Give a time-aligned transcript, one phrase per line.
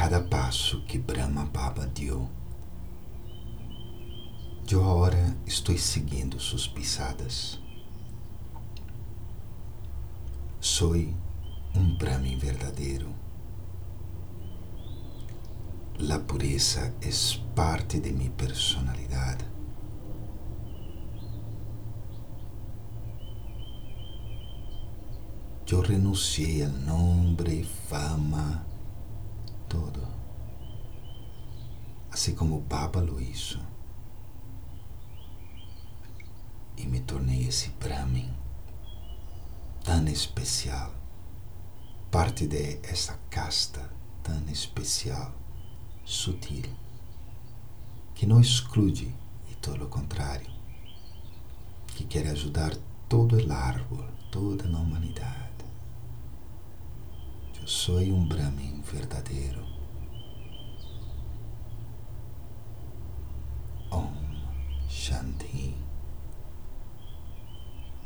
[0.00, 2.26] cada passo que Brahma Baba deu.
[4.66, 7.60] Eu agora estou seguindo suas pisadas.
[10.58, 13.14] Sou um Brahmin verdadeiro.
[15.98, 19.38] La pureza es parte de mi personalidad.
[25.66, 28.64] Yo renuncié al nombre, fama,
[29.70, 30.02] todo.
[32.20, 33.58] Así como Baba lo hizo.
[36.76, 38.30] Y me torné ese Brahmin
[39.82, 40.90] tan especial,
[42.10, 43.88] parte de esa casta
[44.22, 45.32] tan especial
[46.04, 46.68] sutil,
[48.14, 49.14] que não exclui
[49.50, 50.52] e todo o contrário,
[51.96, 52.76] que quer ajudar
[53.08, 55.64] todo o árbol, toda a humanidade.
[57.58, 59.49] Eu sou um Brahmin verdadeiro.